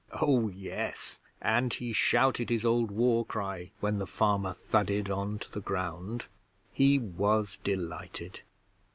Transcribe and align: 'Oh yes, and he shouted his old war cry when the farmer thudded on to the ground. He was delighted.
'Oh 0.19 0.47
yes, 0.47 1.19
and 1.43 1.71
he 1.75 1.93
shouted 1.93 2.49
his 2.49 2.65
old 2.65 2.89
war 2.89 3.23
cry 3.23 3.69
when 3.81 3.99
the 3.99 4.07
farmer 4.07 4.51
thudded 4.51 5.11
on 5.11 5.37
to 5.37 5.51
the 5.51 5.59
ground. 5.61 6.25
He 6.73 6.97
was 6.97 7.59
delighted. 7.63 8.41